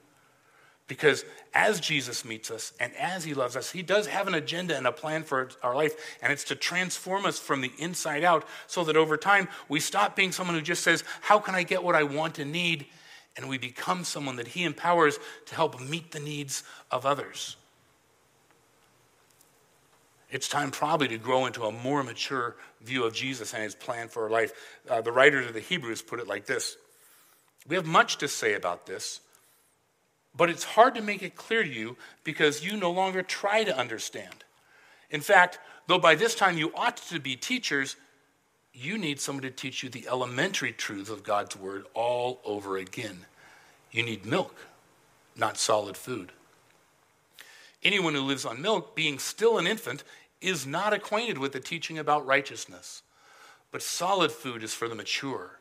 [0.93, 1.25] Because
[1.55, 4.85] as Jesus meets us and as he loves us, he does have an agenda and
[4.85, 8.83] a plan for our life, and it's to transform us from the inside out so
[8.83, 11.95] that over time we stop being someone who just says, How can I get what
[11.95, 12.85] I want and need?
[13.35, 17.55] And we become someone that he empowers to help meet the needs of others.
[20.29, 24.09] It's time probably to grow into a more mature view of Jesus and his plan
[24.09, 24.53] for our life.
[24.87, 26.77] Uh, the writer of the Hebrews put it like this
[27.67, 29.21] We have much to say about this
[30.35, 33.77] but it's hard to make it clear to you because you no longer try to
[33.77, 34.43] understand.
[35.09, 37.95] In fact, though by this time you ought to be teachers,
[38.73, 43.25] you need someone to teach you the elementary truths of God's word all over again.
[43.91, 44.55] You need milk,
[45.35, 46.31] not solid food.
[47.83, 50.03] Anyone who lives on milk, being still an infant,
[50.41, 53.03] is not acquainted with the teaching about righteousness.
[53.71, 55.59] But solid food is for the mature,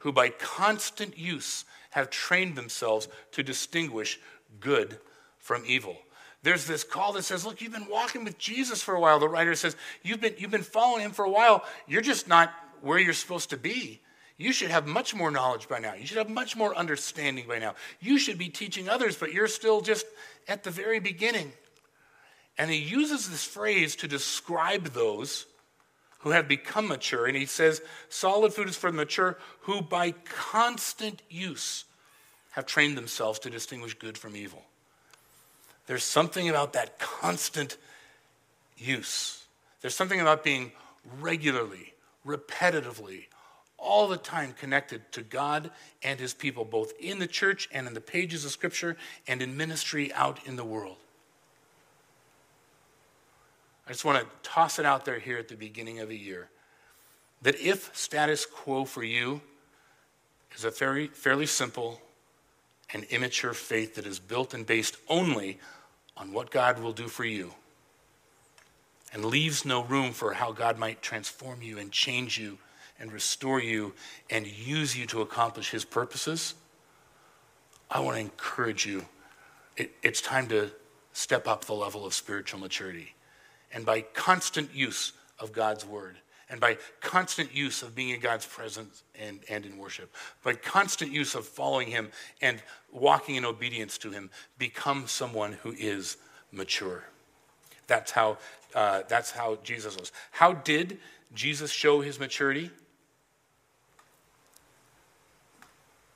[0.00, 4.18] who by constant use have trained themselves to distinguish
[4.58, 4.98] good
[5.38, 5.96] from evil.
[6.42, 9.18] There's this call that says, Look, you've been walking with Jesus for a while.
[9.18, 11.64] The writer says, You've been, you've been following him for a while.
[11.86, 14.00] You're just not where you're supposed to be.
[14.38, 15.92] You should have much more knowledge by now.
[15.92, 17.74] You should have much more understanding by now.
[18.00, 20.06] You should be teaching others, but you're still just
[20.48, 21.52] at the very beginning.
[22.56, 25.44] And he uses this phrase to describe those
[26.20, 27.26] who have become mature.
[27.26, 31.84] And he says, solid food is for the mature who by constant use
[32.52, 34.62] have trained themselves to distinguish good from evil.
[35.86, 37.76] There's something about that constant
[38.76, 39.44] use.
[39.80, 40.72] There's something about being
[41.20, 41.94] regularly,
[42.26, 43.24] repetitively,
[43.78, 45.70] all the time connected to God
[46.02, 49.56] and his people, both in the church and in the pages of Scripture and in
[49.56, 50.96] ministry out in the world.
[53.90, 56.48] I just want to toss it out there here at the beginning of the year
[57.42, 59.40] that if status quo for you
[60.54, 62.00] is a very, fairly simple
[62.94, 65.58] and immature faith that is built and based only
[66.16, 67.52] on what God will do for you
[69.12, 72.58] and leaves no room for how God might transform you and change you
[73.00, 73.92] and restore you
[74.30, 76.54] and use you to accomplish his purposes,
[77.90, 79.06] I want to encourage you.
[79.76, 80.70] It, it's time to
[81.12, 83.16] step up the level of spiritual maturity
[83.72, 86.16] and by constant use of God's word,
[86.48, 91.12] and by constant use of being in God's presence and, and in worship, by constant
[91.12, 92.10] use of following Him
[92.42, 92.62] and
[92.92, 96.16] walking in obedience to Him, become someone who is
[96.52, 97.04] mature.
[97.86, 98.38] That's how,
[98.74, 100.12] uh, that's how Jesus was.
[100.30, 100.98] How did
[101.34, 102.70] Jesus show his maturity?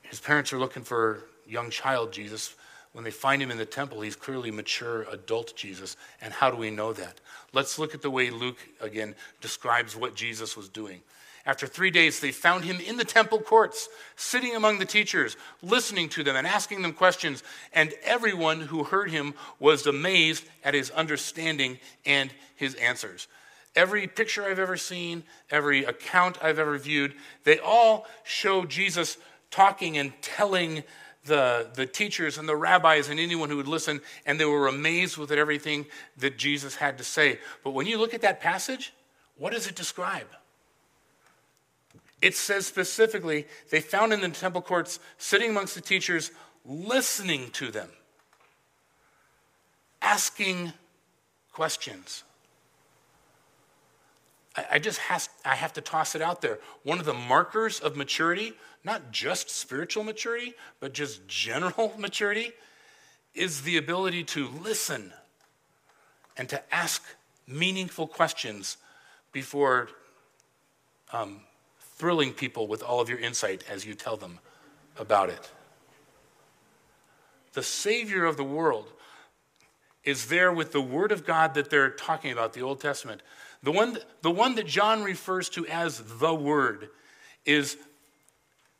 [0.03, 2.55] His parents are looking for young child Jesus
[2.95, 5.97] when they find him in the temple, he's clearly mature adult Jesus.
[6.21, 7.19] And how do we know that?
[7.51, 11.01] Let's look at the way Luke, again, describes what Jesus was doing.
[11.45, 16.07] After three days, they found him in the temple courts, sitting among the teachers, listening
[16.07, 17.43] to them and asking them questions.
[17.73, 23.27] And everyone who heard him was amazed at his understanding and his answers.
[23.75, 29.17] Every picture I've ever seen, every account I've ever viewed, they all show Jesus
[29.51, 30.83] talking and telling
[31.25, 35.17] the, the teachers and the rabbis and anyone who would listen, and they were amazed
[35.17, 35.85] with everything
[36.17, 37.39] that Jesus had to say.
[37.63, 38.93] But when you look at that passage,
[39.37, 40.27] what does it describe?
[42.21, 46.31] It says specifically, they found in the temple courts, sitting amongst the teachers,
[46.65, 47.89] listening to them,
[50.01, 50.73] asking
[51.51, 52.24] questions.
[54.55, 56.59] I, I just has, I have to toss it out there.
[56.83, 58.53] One of the markers of maturity,
[58.83, 62.51] not just spiritual maturity, but just general maturity,
[63.33, 65.13] is the ability to listen
[66.37, 67.03] and to ask
[67.47, 68.77] meaningful questions
[69.31, 69.89] before
[71.13, 71.41] um,
[71.79, 74.39] thrilling people with all of your insight as you tell them
[74.97, 75.51] about it.
[77.53, 78.87] The Savior of the world
[80.05, 83.21] is there with the Word of God that they're talking about, the Old Testament.
[83.63, 86.89] The one, the one that John refers to as the Word
[87.45, 87.77] is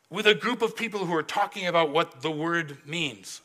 [0.08, 3.40] with a group of people who are talking about what the Word means.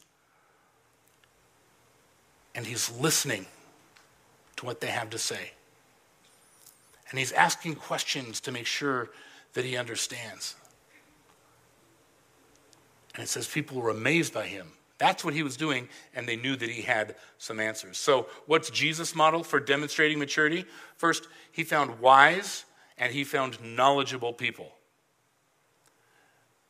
[2.54, 3.48] And he's listening
[4.58, 5.52] to what they have to say.
[7.10, 9.10] And he's asking questions to make sure
[9.54, 10.56] that he understands.
[13.16, 14.72] And it says people were amazed by him.
[15.02, 17.98] That's what he was doing, and they knew that he had some answers.
[17.98, 20.64] So, what's Jesus' model for demonstrating maturity?
[20.96, 22.66] First, he found wise
[23.00, 24.72] and he found knowledgeable people.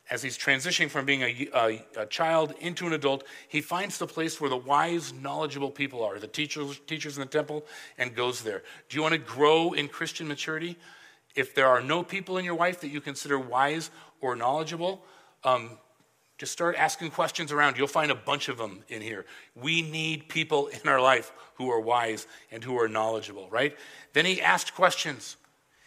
[0.08, 4.06] As he's transitioning from being a, a, a, child into an adult, he finds the
[4.06, 7.66] place where the wise, knowledgeable people are, the teachers, teachers in the temple,
[7.98, 8.62] and goes there.
[8.88, 10.78] Do you want to grow in Christian maturity?
[11.34, 13.90] If there are no people in your life that you consider wise
[14.22, 15.04] or knowledgeable,
[15.44, 15.76] um,
[16.42, 17.78] just start asking questions around.
[17.78, 19.26] You'll find a bunch of them in here.
[19.54, 23.76] We need people in our life who are wise and who are knowledgeable, right?
[24.12, 25.36] Then he asked questions.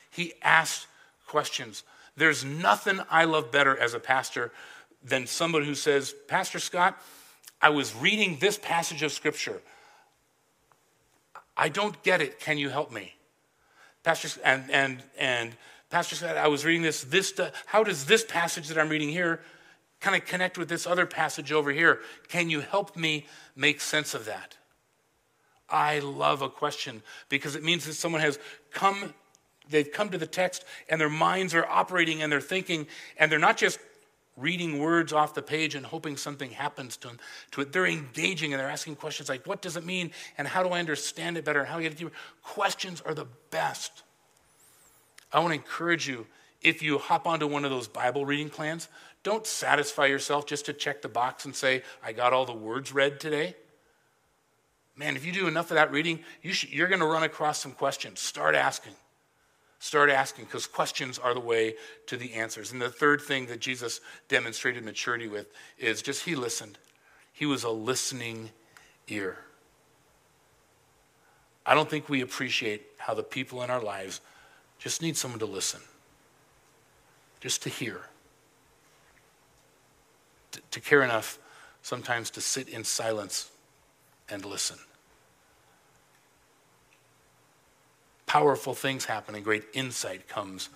[0.09, 0.87] He asked
[1.27, 1.83] questions.
[2.15, 4.53] There's nothing I love better as a pastor
[5.03, 6.97] than somebody who says, Pastor Scott,
[7.61, 9.61] I was reading this passage of scripture.
[11.57, 12.39] I don't get it.
[12.39, 13.13] Can you help me?
[14.03, 15.51] Pastor, and, and, and
[15.89, 19.41] Pastor Scott, I was reading this, this, how does this passage that I'm reading here
[20.05, 21.99] kind of connect with this other passage over here.
[22.27, 23.25] Can you help me
[23.55, 24.55] make sense of that?
[25.67, 28.37] I love a question because it means that someone has
[28.71, 29.15] come,
[29.67, 32.85] they've come to the text and their minds are operating and they're thinking,
[33.17, 33.79] and they're not just
[34.37, 37.19] reading words off the page and hoping something happens to them.
[37.49, 40.61] To it, they're engaging and they're asking questions like, "What does it mean?" and "How
[40.61, 42.11] do I understand it better?" and "How do I get it deeper?"
[42.43, 44.03] Questions are the best.
[45.33, 46.27] I want to encourage you
[46.61, 48.87] if you hop onto one of those Bible reading plans,
[49.25, 52.93] don't satisfy yourself just to check the box and say, I got all the words
[52.93, 53.55] read today.
[54.95, 57.71] Man, if you do enough of that reading, you are going to run across some
[57.71, 58.19] questions.
[58.19, 58.93] Start asking.
[59.79, 61.73] Start asking because questions are the way
[62.05, 62.71] to the answers.
[62.71, 65.47] And the third thing that Jesus demonstrated maturity with
[65.79, 66.77] is just he listened.
[67.33, 68.51] He was a listening
[69.07, 69.39] ear.
[71.65, 74.21] I don't think we appreciate how the people in our lives
[74.77, 75.81] just need someone to listen,
[77.41, 78.01] just to hear
[80.71, 81.39] to care enough
[81.81, 83.51] sometimes to sit in silence
[84.29, 84.77] and listen.
[88.25, 90.69] Powerful things happen and great insight comes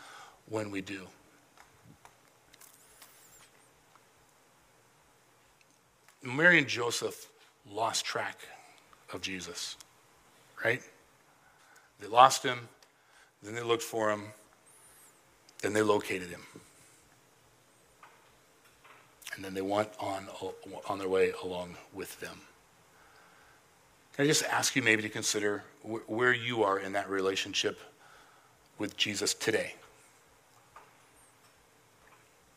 [0.48, 1.08] when we do.
[6.22, 7.28] Mary and Joseph
[7.70, 8.38] lost track
[9.14, 9.78] of Jesus,
[10.64, 10.82] right?
[12.00, 12.68] They lost him,
[13.42, 14.26] then they looked for him,
[15.62, 16.42] then they located him
[19.36, 20.28] and then they went on,
[20.88, 22.42] on their way along with them.
[24.16, 27.80] Can I just ask you maybe to consider where you are in that relationship
[28.78, 29.76] with Jesus today?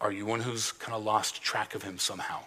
[0.01, 2.41] Are you one who's kind of lost track of him somehow?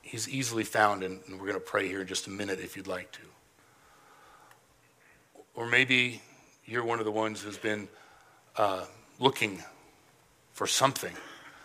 [0.00, 2.86] He's easily found, and we're going to pray here in just a minute if you'd
[2.86, 3.20] like to.
[5.54, 6.22] Or maybe
[6.64, 7.88] you're one of the ones who's been
[8.56, 8.86] uh,
[9.18, 9.62] looking
[10.54, 11.12] for something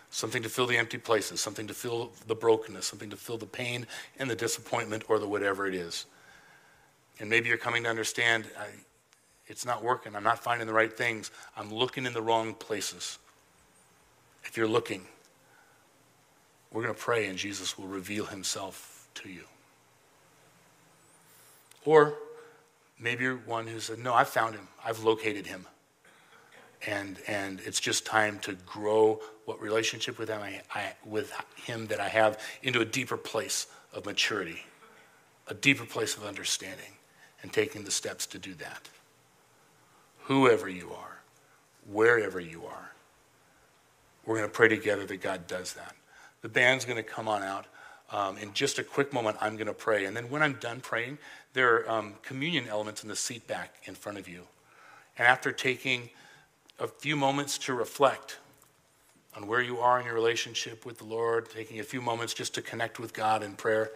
[0.09, 3.45] something to fill the empty places, something to fill the brokenness, something to fill the
[3.45, 3.85] pain
[4.17, 6.05] and the disappointment or the whatever it is.
[7.19, 8.67] And maybe you're coming to understand I,
[9.47, 10.15] it's not working.
[10.15, 11.31] I'm not finding the right things.
[11.57, 13.17] I'm looking in the wrong places.
[14.43, 15.05] If you're looking,
[16.71, 19.43] we're going to pray and Jesus will reveal himself to you.
[21.85, 22.13] Or
[22.99, 25.65] maybe you're one who said, No, I've found him, I've located him
[26.85, 31.87] and and it's just time to grow what relationship with him I, I, with him
[31.87, 34.63] that I have into a deeper place of maturity,
[35.47, 36.93] a deeper place of understanding,
[37.41, 38.89] and taking the steps to do that.
[40.23, 41.21] Whoever you are,
[41.91, 42.91] wherever you are,
[44.25, 45.95] we're going to pray together that God does that.
[46.41, 47.65] The band's going to come on out.
[48.11, 50.05] Um, in just a quick moment, I'm going to pray.
[50.05, 51.19] And then when I'm done praying,
[51.53, 54.43] there are um, communion elements in the seat back in front of you.
[55.17, 56.09] And after taking
[56.79, 58.37] a few moments to reflect
[59.35, 62.55] on where you are in your relationship with the Lord, taking a few moments just
[62.55, 63.91] to connect with God in prayer.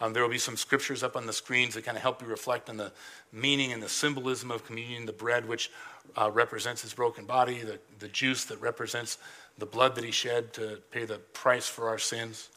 [0.00, 2.28] Um, there will be some scriptures up on the screens that kind of help you
[2.28, 2.92] reflect on the
[3.32, 5.70] meaning and the symbolism of communion, the bread which
[6.16, 9.18] uh, represents his broken body, the, the juice that represents
[9.56, 12.50] the blood that he shed to pay the price for our sins.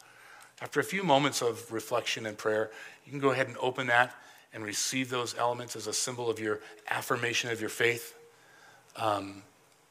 [0.60, 2.70] after a few moments of reflection and prayer,
[3.06, 4.14] you can go ahead and open that
[4.52, 6.60] and receive those elements as a symbol of your
[6.90, 8.14] affirmation of your faith.
[8.96, 9.42] Um,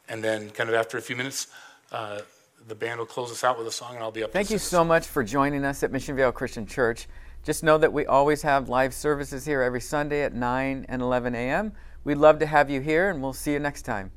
[0.10, 1.47] and then, kind of after a few minutes,
[1.91, 2.20] uh,
[2.68, 4.32] the band will close us out with a song, and I'll be up.
[4.32, 7.07] Thank you so much for joining us at Mission Vale Christian Church.
[7.43, 11.36] Just know that we always have live services here every Sunday at 9 and 11
[11.36, 11.72] a.m.
[12.03, 14.12] We'd love to have you here, and we'll see you next time.